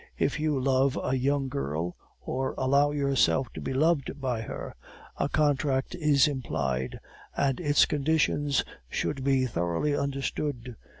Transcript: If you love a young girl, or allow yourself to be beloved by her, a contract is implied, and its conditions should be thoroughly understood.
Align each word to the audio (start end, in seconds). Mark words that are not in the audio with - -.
If 0.17 0.39
you 0.39 0.59
love 0.59 0.97
a 1.03 1.13
young 1.15 1.47
girl, 1.47 1.95
or 2.19 2.55
allow 2.57 2.89
yourself 2.89 3.53
to 3.53 3.61
be 3.61 3.71
beloved 3.73 4.19
by 4.19 4.41
her, 4.41 4.73
a 5.17 5.29
contract 5.29 5.93
is 5.93 6.27
implied, 6.27 6.99
and 7.37 7.59
its 7.59 7.85
conditions 7.85 8.63
should 8.89 9.23
be 9.23 9.45
thoroughly 9.45 9.95
understood. 9.95 10.75